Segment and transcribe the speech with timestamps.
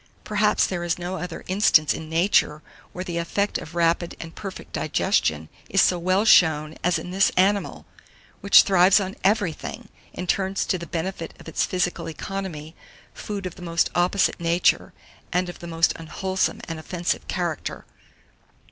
[0.23, 4.73] Perhaps there is no other instance in nature where the effect of rapid and perfect
[4.73, 7.85] digestion is so well shown as in this animal,
[8.39, 12.75] which thrives on everything, and turns to the benefit of its physical economy,
[13.13, 14.91] food of the most opposite nature,
[15.31, 17.85] and of the most unwholesome and offensive character.